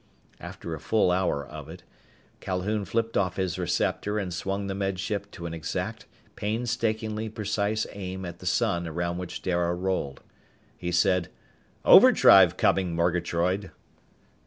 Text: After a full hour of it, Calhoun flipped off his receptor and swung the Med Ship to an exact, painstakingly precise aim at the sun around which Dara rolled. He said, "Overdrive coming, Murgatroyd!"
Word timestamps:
After 0.39 0.73
a 0.73 0.79
full 0.79 1.11
hour 1.11 1.45
of 1.45 1.69
it, 1.69 1.83
Calhoun 2.39 2.85
flipped 2.85 3.15
off 3.15 3.35
his 3.35 3.59
receptor 3.59 4.17
and 4.17 4.33
swung 4.33 4.65
the 4.65 4.73
Med 4.73 4.97
Ship 4.97 5.29
to 5.29 5.45
an 5.45 5.53
exact, 5.53 6.07
painstakingly 6.35 7.29
precise 7.29 7.85
aim 7.91 8.25
at 8.25 8.39
the 8.39 8.47
sun 8.47 8.87
around 8.87 9.19
which 9.19 9.43
Dara 9.43 9.75
rolled. 9.75 10.21
He 10.75 10.91
said, 10.91 11.29
"Overdrive 11.85 12.57
coming, 12.57 12.95
Murgatroyd!" 12.95 13.69